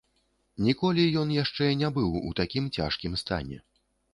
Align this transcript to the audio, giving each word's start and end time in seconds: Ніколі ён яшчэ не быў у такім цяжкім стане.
Ніколі 0.67 1.03
ён 1.25 1.33
яшчэ 1.35 1.69
не 1.81 1.91
быў 1.99 2.17
у 2.31 2.35
такім 2.43 2.73
цяжкім 2.79 3.13
стане. 3.25 3.57